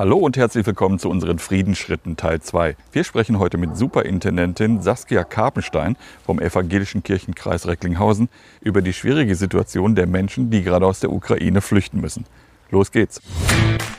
[0.00, 2.74] Hallo und herzlich willkommen zu unseren Friedensschritten Teil 2.
[2.90, 8.30] Wir sprechen heute mit Superintendentin Saskia Karpenstein vom Evangelischen Kirchenkreis Recklinghausen
[8.62, 12.24] über die schwierige Situation der Menschen, die gerade aus der Ukraine flüchten müssen.
[12.70, 13.20] Los geht's.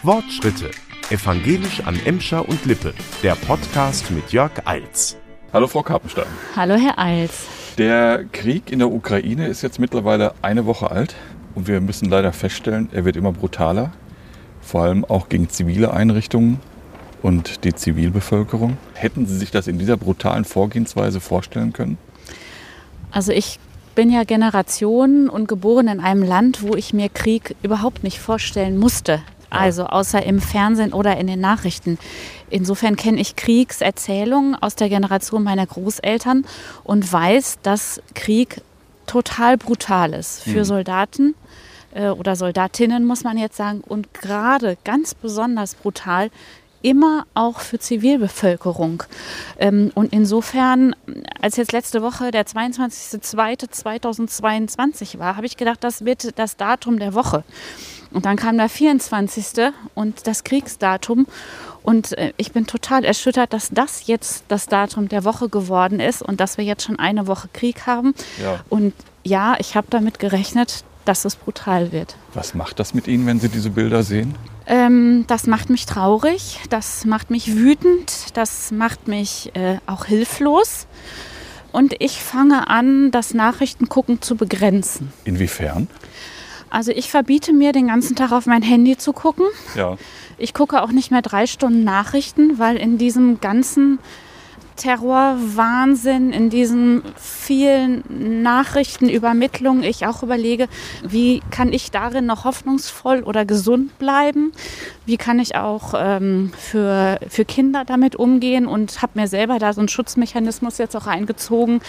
[0.01, 0.71] Wortschritte.
[1.11, 2.95] Evangelisch an Emscher und Lippe.
[3.21, 5.17] Der Podcast mit Jörg Eils.
[5.53, 6.25] Hallo Frau Karpenstein.
[6.55, 7.45] Hallo Herr Eils.
[7.77, 11.13] Der Krieg in der Ukraine ist jetzt mittlerweile eine Woche alt
[11.53, 13.91] und wir müssen leider feststellen, er wird immer brutaler
[14.71, 16.61] vor allem auch gegen zivile Einrichtungen
[17.21, 18.77] und die Zivilbevölkerung.
[18.93, 21.97] Hätten Sie sich das in dieser brutalen Vorgehensweise vorstellen können?
[23.11, 23.59] Also ich
[23.95, 28.77] bin ja Generation und geboren in einem Land, wo ich mir Krieg überhaupt nicht vorstellen
[28.77, 29.21] musste.
[29.49, 31.99] Also außer im Fernsehen oder in den Nachrichten.
[32.49, 36.45] Insofern kenne ich Kriegserzählungen aus der Generation meiner Großeltern
[36.85, 38.61] und weiß, dass Krieg
[39.05, 40.63] total brutal ist für mhm.
[40.63, 41.35] Soldaten
[41.93, 46.31] äh, oder Soldatinnen, muss man jetzt sagen, und gerade ganz besonders brutal
[46.81, 49.03] immer auch für Zivilbevölkerung.
[49.59, 50.95] Ähm, und insofern,
[51.41, 57.13] als jetzt letzte Woche der 22.02.2022 war, habe ich gedacht, das wird das Datum der
[57.13, 57.43] Woche.
[58.11, 59.71] Und dann kam der 24.
[59.93, 61.27] und das Kriegsdatum.
[61.83, 66.21] Und äh, ich bin total erschüttert, dass das jetzt das Datum der Woche geworden ist
[66.21, 68.13] und dass wir jetzt schon eine Woche Krieg haben.
[68.41, 68.59] Ja.
[68.69, 72.15] Und ja, ich habe damit gerechnet, dass es brutal wird.
[72.33, 74.35] Was macht das mit Ihnen, wenn Sie diese Bilder sehen?
[74.67, 80.87] Ähm, das macht mich traurig, das macht mich wütend, das macht mich äh, auch hilflos.
[81.71, 85.11] Und ich fange an, das Nachrichtengucken zu begrenzen.
[85.23, 85.87] Inwiefern?
[86.69, 89.45] Also ich verbiete mir, den ganzen Tag auf mein Handy zu gucken.
[89.75, 89.97] Ja.
[90.37, 93.99] Ich gucke auch nicht mehr drei Stunden Nachrichten, weil in diesem ganzen
[94.81, 100.67] Terrorwahnsinn, in diesen vielen Nachrichtenübermittlungen ich auch überlege,
[101.03, 104.51] wie kann ich darin noch hoffnungsvoll oder gesund bleiben?
[105.05, 109.71] Wie kann ich auch ähm, für, für Kinder damit umgehen und habe mir selber da
[109.71, 111.81] so einen Schutzmechanismus jetzt auch eingezogen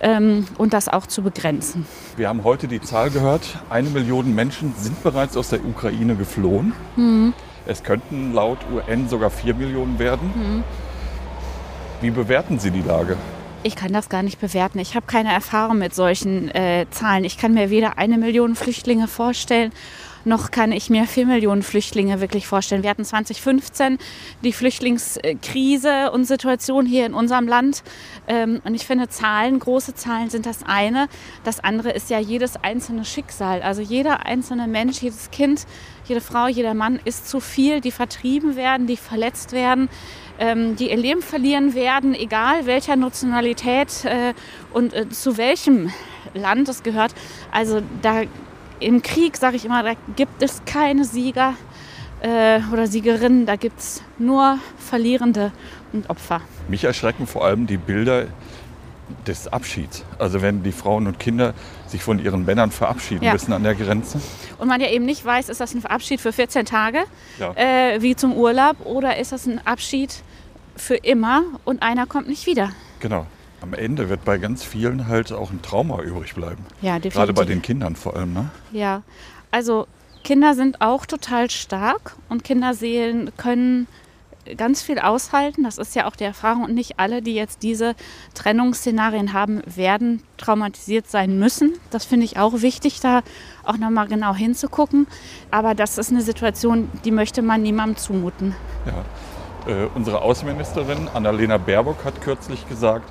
[0.00, 1.84] ähm, und das auch zu begrenzen.
[2.16, 6.72] Wir haben heute die Zahl gehört, eine Million Menschen sind bereits aus der Ukraine geflohen.
[6.96, 7.34] Mhm.
[7.66, 10.32] Es könnten laut UN sogar vier Millionen werden.
[10.34, 10.64] Mhm.
[12.00, 13.18] Wie bewerten Sie die Lage?
[13.62, 14.78] Ich kann das gar nicht bewerten.
[14.78, 17.24] Ich habe keine Erfahrung mit solchen äh, Zahlen.
[17.24, 19.70] Ich kann mir weder eine Million Flüchtlinge vorstellen,
[20.24, 22.82] noch kann ich mir vier Millionen Flüchtlinge wirklich vorstellen.
[22.82, 23.98] Wir hatten 2015
[24.44, 27.82] die Flüchtlingskrise und Situation hier in unserem Land.
[28.28, 31.08] Ähm, und ich finde, Zahlen, große Zahlen sind das eine.
[31.42, 33.62] Das andere ist ja jedes einzelne Schicksal.
[33.62, 35.66] Also jeder einzelne Mensch, jedes Kind,
[36.04, 39.88] jede Frau, jeder Mann ist zu viel, die vertrieben werden, die verletzt werden
[40.40, 44.34] ähm, die ihr Leben verlieren werden, egal welcher Nationalität äh,
[44.72, 45.92] und äh, zu welchem
[46.34, 47.14] Land es gehört.
[47.52, 48.22] Also da
[48.80, 51.54] im Krieg, sage ich immer, da gibt es keine Sieger
[52.22, 55.52] äh, oder Siegerinnen, da gibt es nur Verlierende
[55.92, 56.40] und Opfer.
[56.68, 58.26] Mich erschrecken vor allem die Bilder
[59.26, 60.04] des Abschieds.
[60.18, 61.52] Also wenn die Frauen und Kinder
[61.86, 63.32] sich von ihren Männern verabschieden ja.
[63.32, 64.20] müssen an der Grenze.
[64.58, 67.04] Und man ja eben nicht weiß, ist das ein Abschied für 14 Tage,
[67.38, 67.52] ja.
[67.54, 70.22] äh, wie zum Urlaub, oder ist das ein Abschied
[70.76, 72.70] für immer und einer kommt nicht wieder.
[73.00, 73.26] Genau.
[73.62, 76.64] Am Ende wird bei ganz vielen halt auch ein Trauma übrig bleiben.
[76.80, 77.14] Ja, definitiv.
[77.14, 78.50] Gerade bei den Kindern vor allem, ne?
[78.72, 79.02] Ja,
[79.50, 79.86] also
[80.24, 83.86] Kinder sind auch total stark und Kinderseelen können
[84.56, 85.64] ganz viel aushalten.
[85.64, 86.64] Das ist ja auch die Erfahrung.
[86.64, 87.94] Und nicht alle, die jetzt diese
[88.34, 91.74] Trennungsszenarien haben, werden traumatisiert sein müssen.
[91.90, 93.22] Das finde ich auch wichtig, da
[93.64, 95.06] auch nochmal genau hinzugucken.
[95.50, 98.54] Aber das ist eine Situation, die möchte man niemandem zumuten.
[98.86, 99.04] Ja.
[99.66, 103.10] Äh, unsere Außenministerin Annalena Baerbock hat kürzlich gesagt,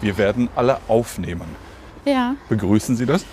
[0.00, 1.56] wir werden alle aufnehmen.
[2.04, 2.36] Ja.
[2.48, 3.24] Begrüßen Sie das?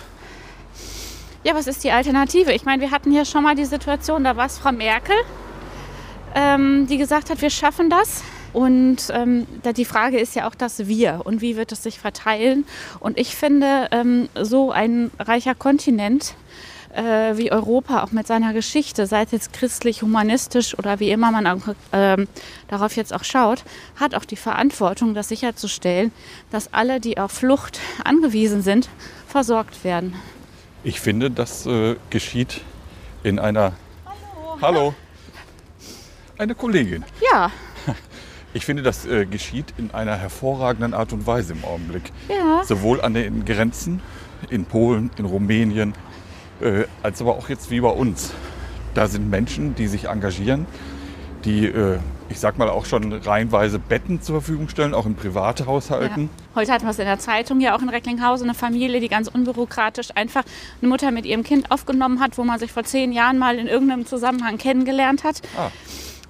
[1.44, 2.52] Ja, was ist die Alternative?
[2.52, 5.16] Ich meine, wir hatten hier schon mal die Situation, da war es Frau Merkel,
[6.34, 8.22] ähm, die gesagt hat, wir schaffen das.
[8.52, 9.46] Und ähm,
[9.76, 12.66] die Frage ist ja auch das Wir und wie wird es sich verteilen.
[12.98, 16.34] Und ich finde, ähm, so ein reicher Kontinent
[16.94, 21.30] äh, wie Europa auch mit seiner Geschichte, sei es jetzt christlich, humanistisch oder wie immer
[21.30, 22.26] man auch, äh,
[22.68, 23.64] darauf jetzt auch schaut,
[23.96, 26.12] hat auch die Verantwortung, das sicherzustellen,
[26.50, 28.88] dass alle, die auf Flucht angewiesen sind,
[29.26, 30.14] versorgt werden.
[30.84, 32.62] Ich finde, das äh, geschieht
[33.22, 33.72] in einer.
[34.04, 34.58] Hallo.
[34.60, 34.94] Hallo.
[36.38, 37.04] Eine Kollegin.
[37.32, 37.50] Ja.
[38.54, 42.10] Ich finde, das äh, geschieht in einer hervorragenden Art und Weise im Augenblick.
[42.30, 42.64] Ja.
[42.64, 44.00] Sowohl an den Grenzen
[44.48, 45.92] in Polen, in Rumänien,
[46.60, 48.32] äh, als aber auch jetzt wie bei uns.
[48.94, 50.66] Da sind Menschen, die sich engagieren,
[51.44, 55.66] die, äh, ich sag mal, auch schon reihenweise Betten zur Verfügung stellen, auch in private
[55.66, 56.22] Haushalten.
[56.22, 56.60] Ja.
[56.60, 59.28] Heute hatten wir es in der Zeitung ja auch in Recklinghausen, eine Familie, die ganz
[59.28, 60.42] unbürokratisch einfach
[60.80, 63.66] eine Mutter mit ihrem Kind aufgenommen hat, wo man sich vor zehn Jahren mal in
[63.66, 65.42] irgendeinem Zusammenhang kennengelernt hat.
[65.56, 65.70] Ah.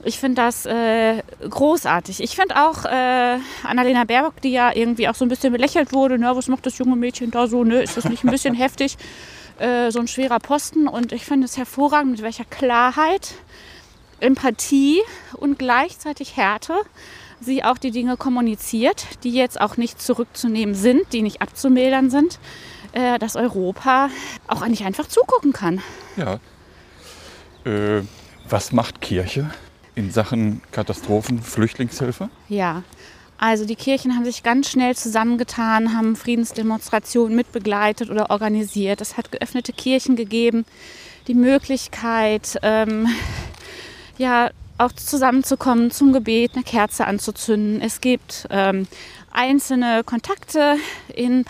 [0.05, 2.23] Ich finde das äh, großartig.
[2.23, 6.19] Ich finde auch äh, Annalena Baerbock, die ja irgendwie auch so ein bisschen belächelt wurde,
[6.19, 7.83] ne, was macht das junge Mädchen da so, ne?
[7.83, 8.97] ist das nicht ein bisschen heftig?
[9.59, 10.89] Äh, so ein schwerer Posten.
[10.89, 13.35] Und ich finde es hervorragend, mit welcher Klarheit,
[14.21, 15.01] Empathie
[15.35, 16.75] und gleichzeitig Härte
[17.41, 22.39] sie auch die Dinge kommuniziert, die jetzt auch nicht zurückzunehmen sind, die nicht abzumildern sind,
[22.93, 24.11] äh, dass Europa
[24.47, 25.81] auch eigentlich einfach zugucken kann.
[26.17, 26.41] Ja.
[27.65, 28.03] Äh,
[28.49, 29.51] was macht Kirche
[29.95, 32.29] in Sachen Katastrophen, Flüchtlingshilfe?
[32.49, 32.83] Ja,
[33.39, 39.01] also die Kirchen haben sich ganz schnell zusammengetan, haben Friedensdemonstrationen mitbegleitet oder organisiert.
[39.01, 40.67] Es hat geöffnete Kirchen gegeben,
[41.29, 43.07] die Möglichkeit, ähm,
[44.19, 47.81] ja, auch zusammenzukommen zum Gebet, eine Kerze anzuzünden.
[47.81, 48.87] Es gibt ähm,
[49.33, 50.77] einzelne Kontakte
[51.15, 51.45] in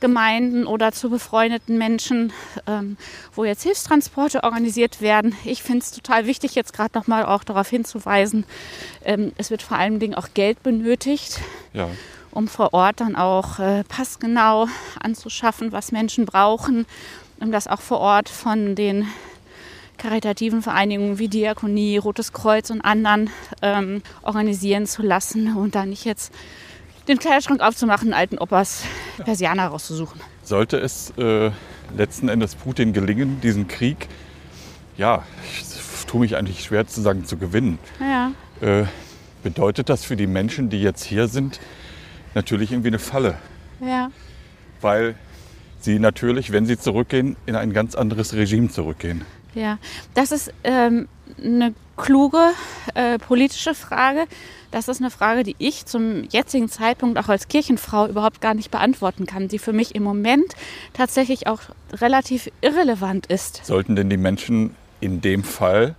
[0.00, 2.32] Partnergemeinden oder zu befreundeten Menschen,
[2.66, 2.96] ähm,
[3.34, 5.36] wo jetzt Hilfstransporte organisiert werden.
[5.44, 8.44] Ich finde es total wichtig, jetzt gerade nochmal auch darauf hinzuweisen,
[9.04, 11.40] ähm, es wird vor allen Dingen auch Geld benötigt.
[11.72, 11.88] Ja.
[12.32, 14.68] um vor Ort dann auch äh, passgenau
[15.00, 16.86] anzuschaffen, was Menschen brauchen,
[17.40, 19.06] um das auch vor Ort von den
[19.98, 23.30] karitativen Vereinigungen wie Diakonie, Rotes Kreuz und anderen
[23.62, 26.32] ähm, organisieren zu lassen und da nicht jetzt
[27.10, 28.84] den Kleiderschrank aufzumachen, alten Opas
[29.18, 30.20] Persianer rauszusuchen.
[30.44, 31.50] Sollte es äh,
[31.96, 34.08] letzten Endes Putin gelingen, diesen Krieg,
[34.96, 38.84] ja, ich tue mich eigentlich schwer zu sagen, zu gewinnen, Ja, äh,
[39.42, 41.60] bedeutet das für die Menschen, die jetzt hier sind,
[42.34, 43.36] natürlich irgendwie eine Falle.
[43.80, 44.10] ja,
[44.80, 45.14] Weil
[45.80, 49.24] sie natürlich, wenn sie zurückgehen, in ein ganz anderes Regime zurückgehen.
[49.54, 49.78] ja.
[50.14, 51.08] Das ist ähm,
[51.42, 52.50] eine kluge
[52.94, 54.26] äh, politische Frage.
[54.70, 58.70] Das ist eine Frage, die ich zum jetzigen Zeitpunkt auch als Kirchenfrau überhaupt gar nicht
[58.70, 60.54] beantworten kann, die für mich im Moment
[60.92, 61.60] tatsächlich auch
[61.92, 63.64] relativ irrelevant ist.
[63.64, 65.96] Sollten denn die Menschen in dem Fall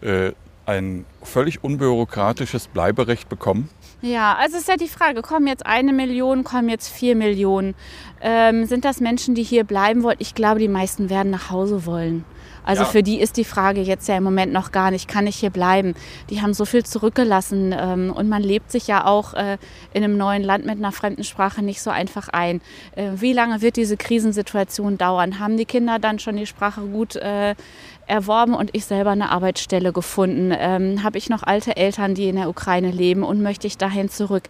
[0.00, 0.32] äh,
[0.64, 3.68] ein völlig unbürokratisches Bleiberecht bekommen?
[4.00, 7.74] Ja, also ist ja die Frage, kommen jetzt eine Million, kommen jetzt vier Millionen?
[8.20, 10.16] Ähm, sind das Menschen, die hier bleiben wollen?
[10.18, 12.24] Ich glaube, die meisten werden nach Hause wollen.
[12.64, 12.88] Also Ja.
[12.88, 15.50] für die ist die Frage jetzt ja im Moment noch gar nicht, kann ich hier
[15.50, 15.94] bleiben?
[16.30, 19.58] Die haben so viel zurückgelassen ähm, und man lebt sich ja auch äh,
[19.92, 22.60] in einem neuen Land mit einer fremden Sprache nicht so einfach ein.
[22.96, 25.38] Äh, wie lange wird diese Krisensituation dauern?
[25.38, 27.54] Haben die Kinder dann schon die Sprache gut äh,
[28.06, 30.52] erworben und ich selber eine Arbeitsstelle gefunden?
[30.56, 34.08] Ähm, Habe ich noch alte Eltern, die in der Ukraine leben und möchte ich dahin
[34.08, 34.44] zurück?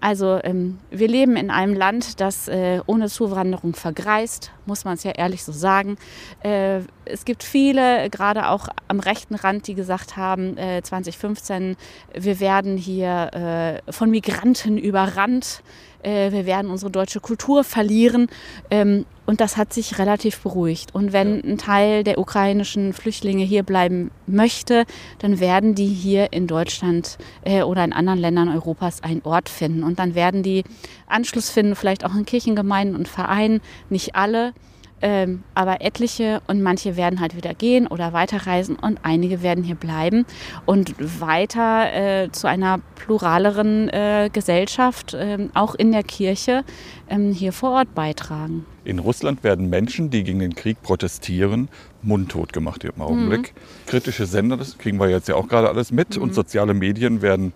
[0.00, 5.04] Also ähm, wir leben in einem Land, das äh, ohne Zuwanderung vergreist, muss man es
[5.04, 5.96] ja ehrlich so sagen.
[6.42, 11.76] Äh, es gibt viele, gerade auch am rechten Rand, die gesagt haben, äh, 2015,
[12.12, 15.62] wir werden hier äh, von Migranten überrannt,
[16.02, 18.28] äh, wir werden unsere deutsche Kultur verlieren.
[18.70, 20.94] Ähm, und das hat sich relativ beruhigt.
[20.94, 24.84] Und wenn ein Teil der ukrainischen Flüchtlinge hier bleiben möchte,
[25.18, 29.82] dann werden die hier in Deutschland äh, oder in anderen Ländern Europas einen Ort finden.
[29.82, 30.64] Und dann werden die
[31.06, 33.60] Anschluss finden, vielleicht auch in Kirchengemeinden und Vereinen.
[33.88, 34.52] Nicht alle,
[35.02, 39.74] ähm, aber etliche und manche werden halt wieder gehen oder weiterreisen und einige werden hier
[39.74, 40.24] bleiben
[40.66, 46.64] und weiter äh, zu einer pluraleren äh, Gesellschaft, ähm, auch in der Kirche,
[47.08, 48.66] ähm, hier vor Ort beitragen.
[48.84, 51.68] In Russland werden Menschen, die gegen den Krieg protestieren,
[52.02, 53.54] mundtot gemacht im Augenblick.
[53.86, 56.16] Kritische Sender, das kriegen wir jetzt ja auch gerade alles mit.
[56.18, 57.54] Und soziale Medien werden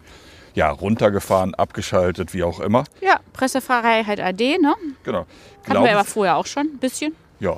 [0.54, 2.84] ja, runtergefahren, abgeschaltet, wie auch immer.
[3.00, 4.74] Ja, Pressefreiheit AD, ne?
[5.04, 5.20] Genau.
[5.20, 7.14] Hatten Glauben wir aber vorher auch schon ein bisschen.
[7.40, 7.56] Ja.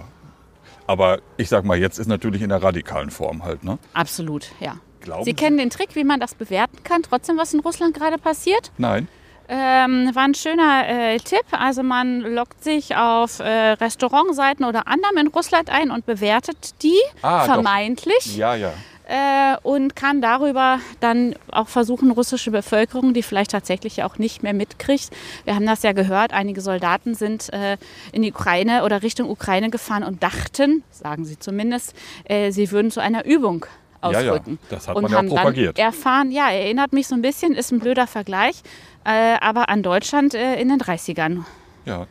[0.87, 3.63] Aber ich sag mal, jetzt ist natürlich in der radikalen Form halt.
[3.63, 3.79] Ne?
[3.95, 4.77] Absolut, ja.
[5.01, 8.19] Glauben Sie kennen den Trick, wie man das bewerten kann, trotzdem, was in Russland gerade
[8.19, 8.73] passiert?
[8.77, 9.09] Nein.
[9.49, 11.45] Ähm, war ein schöner äh, Tipp.
[11.51, 16.99] Also man loggt sich auf äh, Restaurantseiten oder anderem in Russland ein und bewertet die
[17.23, 17.55] Ah, doch.
[17.55, 18.73] vermeintlich Ja, ja.
[19.11, 24.55] Äh, und kann darüber dann auch versuchen, russische Bevölkerung, die vielleicht tatsächlich auch nicht mehr
[24.55, 25.11] mitkriegt.
[25.45, 27.77] Wir haben das ja gehört, einige Soldaten sind äh,
[28.13, 32.93] in die Ukraine oder Richtung Ukraine gefahren und dachten, sagen sie zumindest, äh, sie würden
[32.93, 33.67] zu einer Übung
[34.01, 34.31] Ja, ja.
[34.31, 34.61] ausrücken.
[34.69, 35.79] Das hat und man ja propagiert.
[35.79, 38.63] Dann erfahren, ja, erinnert mich so ein bisschen, ist ein blöder Vergleich,
[39.05, 41.43] äh, aber an Deutschland äh, in den 30ern.
[41.85, 42.07] Ja.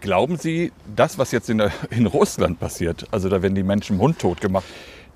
[0.00, 4.40] Glauben Sie, das, was jetzt in, in Russland passiert, also da werden die Menschen mundtot
[4.40, 4.66] gemacht,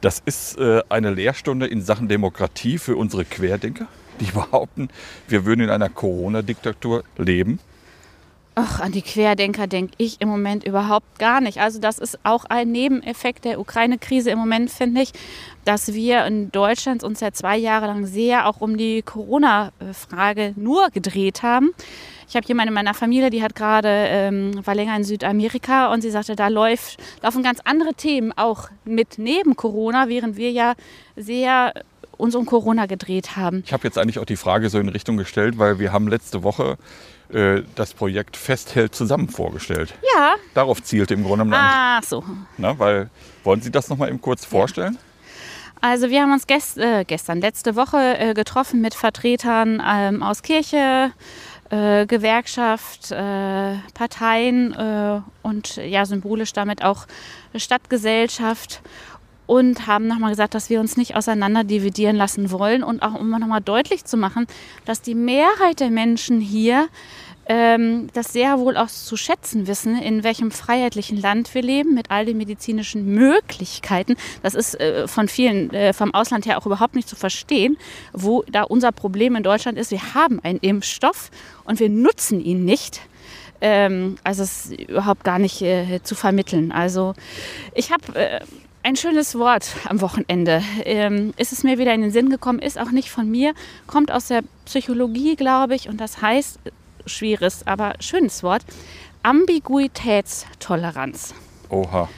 [0.01, 3.87] das ist äh, eine Lehrstunde in Sachen Demokratie für unsere Querdenker,
[4.21, 4.89] die behaupten,
[5.29, 7.59] wir würden in einer Corona-Diktatur leben?
[8.61, 11.61] Ach, an die Querdenker denke ich im Moment überhaupt gar nicht.
[11.61, 15.13] Also das ist auch ein Nebeneffekt der Ukraine-Krise im Moment, finde ich,
[15.65, 20.91] dass wir in Deutschland uns ja zwei Jahre lang sehr auch um die Corona-Frage nur
[20.91, 21.71] gedreht haben.
[22.29, 26.01] Ich habe jemanden in meiner Familie, die hat gerade ähm, war länger in Südamerika und
[26.01, 30.75] sie sagte, da läuft, laufen ganz andere Themen auch mit neben Corona, während wir ja
[31.15, 31.75] sehr
[32.17, 33.63] uns um Corona gedreht haben.
[33.65, 36.43] Ich habe jetzt eigentlich auch die Frage so in Richtung gestellt, weil wir haben letzte
[36.43, 36.77] Woche
[37.33, 39.95] äh, das Projekt Festhält zusammen vorgestellt.
[40.15, 40.35] Ja.
[40.55, 41.63] Darauf zielte im Grunde genommen.
[41.63, 42.25] Ach so.
[42.57, 43.11] Na, weil,
[43.45, 44.99] wollen Sie das nochmal eben kurz vorstellen?
[45.81, 50.43] Also wir haben uns gest äh, gestern, letzte Woche äh, getroffen mit Vertretern ähm, aus
[50.43, 51.13] Kirche,
[51.71, 57.07] äh, Gewerkschaft, äh, Parteien äh, und ja symbolisch damit auch
[57.55, 58.81] Stadtgesellschaft
[59.49, 63.31] und haben nochmal gesagt, dass wir uns nicht auseinander dividieren lassen wollen und auch um
[63.31, 64.47] nochmal deutlich zu machen,
[64.85, 66.89] dass die Mehrheit der Menschen hier
[67.47, 72.11] ähm, das sehr wohl auch zu schätzen wissen, in welchem freiheitlichen Land wir leben, mit
[72.11, 74.17] all den medizinischen Möglichkeiten.
[74.43, 77.79] Das ist äh, von vielen äh, vom Ausland her auch überhaupt nicht zu verstehen,
[78.13, 79.91] wo da unser Problem in Deutschland ist.
[79.91, 81.31] Wir haben einen Impfstoff
[81.65, 83.01] und wir nutzen ihn nicht.
[83.63, 86.71] Ähm, also es ist überhaupt gar nicht äh, zu vermitteln.
[86.71, 87.15] Also
[87.75, 88.41] ich habe äh,
[88.83, 90.63] ein schönes Wort am Wochenende.
[90.85, 93.55] Ähm, ist es mir wieder in den Sinn gekommen, ist auch nicht von mir,
[93.87, 96.59] kommt aus der Psychologie, glaube ich, und das heißt,
[97.07, 98.63] schwieriges, aber schönes Wort,
[99.23, 101.35] Ambiguitätstoleranz.
[101.71, 102.09] Oha.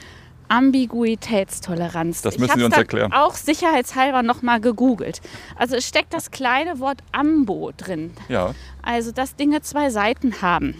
[0.47, 2.23] Ambiguitätstoleranz.
[2.23, 3.13] Das müssen ich Sie uns erklären.
[3.13, 5.21] Auch sicherheitshalber nochmal gegoogelt.
[5.55, 8.11] Also es steckt das kleine Wort Ambo drin.
[8.27, 8.53] Ja.
[8.81, 10.75] Also dass Dinge zwei Seiten haben.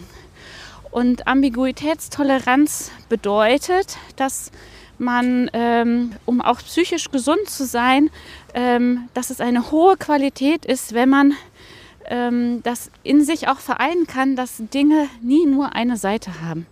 [0.90, 4.50] Und Ambiguitätstoleranz bedeutet, dass
[5.02, 8.10] man, ähm, um auch psychisch gesund zu sein,
[8.54, 11.34] ähm, dass es eine hohe Qualität ist, wenn man
[12.06, 16.66] ähm, das in sich auch vereinen kann, dass Dinge nie nur eine Seite haben.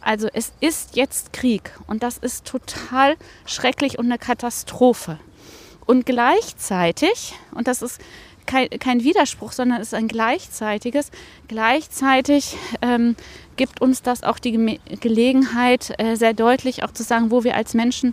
[0.00, 5.18] Also es ist jetzt Krieg und das ist total schrecklich und eine Katastrophe.
[5.86, 8.00] Und gleichzeitig, und das ist
[8.50, 11.10] kein, kein Widerspruch, sondern es ist ein gleichzeitiges,
[11.46, 13.14] gleichzeitig ähm,
[13.56, 17.74] gibt uns das auch die Gelegenheit, äh, sehr deutlich auch zu sagen, wo wir als
[17.74, 18.12] Menschen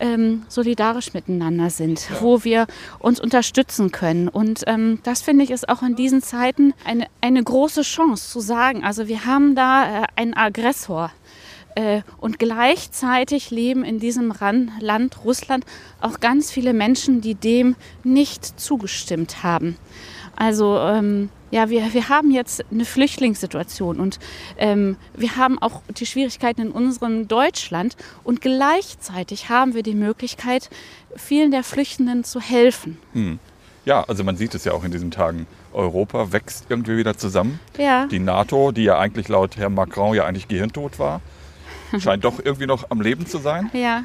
[0.00, 2.66] ähm, solidarisch miteinander sind, wo wir
[2.98, 4.28] uns unterstützen können.
[4.28, 8.40] Und ähm, das finde ich ist auch in diesen Zeiten eine, eine große Chance zu
[8.40, 11.12] sagen, also wir haben da äh, einen Aggressor.
[11.74, 14.34] Äh, Und gleichzeitig leben in diesem
[14.80, 15.64] Land Russland
[16.00, 19.76] auch ganz viele Menschen, die dem nicht zugestimmt haben.
[20.34, 24.18] Also ähm, ja, wir, wir haben jetzt eine Flüchtlingssituation und
[24.58, 30.70] ähm, wir haben auch die Schwierigkeiten in unserem Deutschland und gleichzeitig haben wir die Möglichkeit,
[31.16, 32.98] vielen der Flüchtenden zu helfen.
[33.84, 35.46] Ja, also man sieht es ja auch in diesen Tagen.
[35.72, 37.58] Europa wächst irgendwie wieder zusammen.
[37.78, 38.06] Ja.
[38.06, 41.20] Die NATO, die ja eigentlich laut Herrn Macron ja eigentlich gehirntot war,
[41.98, 43.70] scheint doch irgendwie noch am Leben zu sein.
[43.72, 44.04] Ja,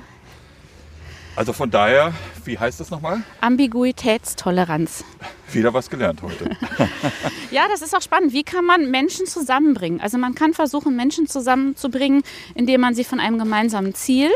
[1.35, 2.13] Also von daher,
[2.45, 3.23] wie heißt das nochmal?
[3.41, 5.03] Ambiguitätstoleranz.
[5.51, 6.49] Wieder was gelernt heute.
[7.51, 8.33] Ja, das ist auch spannend.
[8.33, 10.01] Wie kann man Menschen zusammenbringen?
[10.01, 12.23] Also man kann versuchen, Menschen zusammenzubringen,
[12.55, 14.31] indem man sie von einem gemeinsamen Ziel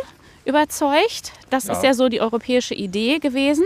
[0.46, 1.34] überzeugt.
[1.50, 1.74] Das Ja.
[1.74, 3.66] ist ja so die europäische Idee gewesen.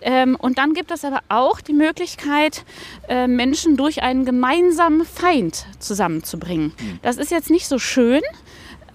[0.00, 2.64] Ähm, und dann gibt es aber auch die Möglichkeit,
[3.08, 6.72] äh, Menschen durch einen gemeinsamen Feind zusammenzubringen.
[7.02, 8.22] Das ist jetzt nicht so schön,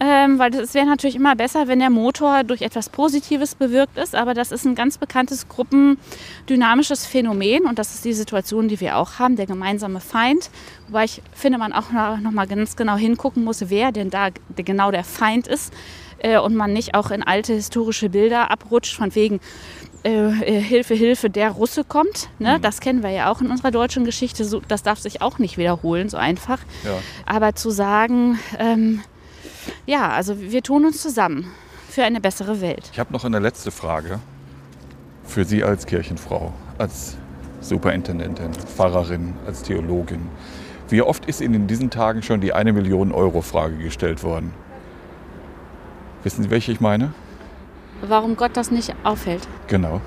[0.05, 4.15] ähm, weil es wäre natürlich immer besser, wenn der Motor durch etwas Positives bewirkt ist.
[4.15, 8.97] Aber das ist ein ganz bekanntes gruppendynamisches Phänomen und das ist die Situation, die wir
[8.97, 10.49] auch haben, der gemeinsame Feind.
[10.87, 14.91] Wobei ich finde, man auch noch mal ganz genau hingucken muss, wer denn da genau
[14.91, 15.73] der Feind ist
[16.19, 19.39] äh, und man nicht auch in alte historische Bilder abrutscht, von wegen
[20.03, 22.27] äh, äh, Hilfe, Hilfe, der Russe kommt.
[22.39, 22.59] Ne?
[22.61, 24.43] Das kennen wir ja auch in unserer deutschen Geschichte.
[24.43, 26.59] So, das darf sich auch nicht wiederholen, so einfach.
[26.83, 26.97] Ja.
[27.25, 29.01] Aber zu sagen, ähm,
[29.85, 31.51] ja, also wir tun uns zusammen
[31.89, 32.89] für eine bessere Welt.
[32.91, 34.19] Ich habe noch eine letzte Frage
[35.25, 37.17] für Sie als Kirchenfrau, als
[37.61, 40.27] Superintendentin, Pfarrerin, als Theologin.
[40.89, 44.53] Wie oft ist Ihnen in diesen Tagen schon die eine Million Euro Frage gestellt worden?
[46.23, 47.13] Wissen Sie, welche ich meine?
[48.01, 49.47] Warum Gott das nicht auffällt?
[49.67, 50.01] Genau.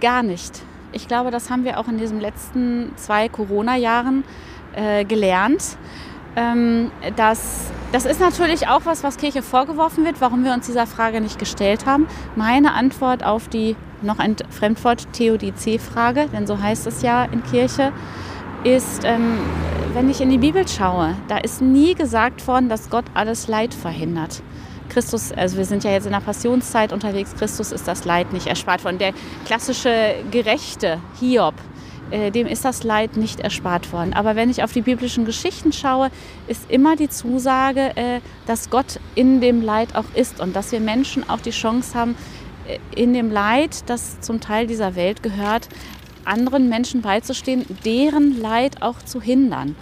[0.00, 0.62] Gar nicht.
[0.92, 4.24] Ich glaube, das haben wir auch in diesen letzten zwei Corona-Jahren
[4.74, 5.76] äh, gelernt.
[6.34, 10.86] Ähm, dass, das ist natürlich auch was, was Kirche vorgeworfen wird, warum wir uns dieser
[10.86, 12.06] Frage nicht gestellt haben.
[12.34, 17.92] Meine Antwort auf die, noch ein Fremdwort, Theodizee-Frage, denn so heißt es ja in Kirche,
[18.64, 19.38] ist, ähm,
[19.94, 23.72] wenn ich in die Bibel schaue, da ist nie gesagt worden, dass Gott alles Leid
[23.72, 24.42] verhindert.
[24.88, 28.46] Christus, also wir sind ja jetzt in der Passionszeit unterwegs, Christus ist das Leid nicht
[28.46, 28.98] erspart worden.
[28.98, 29.12] Der
[29.46, 31.54] klassische Gerechte, Hiob,
[32.10, 34.12] äh, dem ist das Leid nicht erspart worden.
[34.14, 36.10] Aber wenn ich auf die biblischen Geschichten schaue,
[36.46, 40.80] ist immer die Zusage, äh, dass Gott in dem Leid auch ist und dass wir
[40.80, 42.16] Menschen auch die Chance haben,
[42.66, 45.68] äh, in dem Leid, das zum Teil dieser Welt gehört,
[46.26, 49.76] anderen Menschen beizustehen, deren Leid auch zu hindern.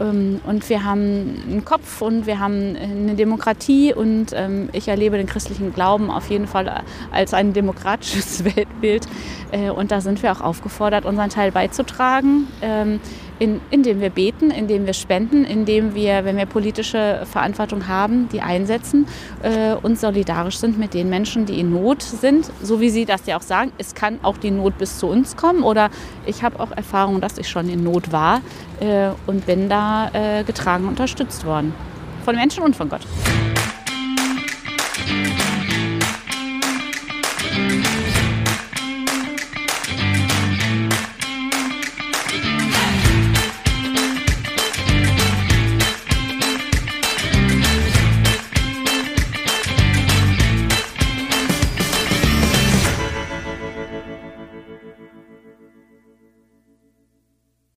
[0.00, 5.16] Ähm, und wir haben einen Kopf und wir haben eine Demokratie und ähm, ich erlebe
[5.16, 9.06] den christlichen Glauben auf jeden Fall als ein demokratisches Weltbild.
[9.52, 13.00] Äh, und da sind wir auch aufgefordert, unseren Teil beizutragen, ähm,
[13.40, 18.42] in, indem wir beten, indem wir spenden, indem wir, wenn wir politische Verantwortung haben, die
[18.42, 19.06] einsetzen
[19.42, 22.52] äh, und solidarisch sind mit den Menschen, die in Not sind.
[22.62, 25.36] So wie Sie das ja auch sagen, es kann auch die Not bis zu uns
[25.36, 25.90] kommen oder
[26.26, 28.42] ich habe auch Erfahrung, dass ich schon in Not war
[28.80, 31.74] äh, und bin da äh, getragen unterstützt worden.
[32.24, 33.00] Von Menschen und von Gott.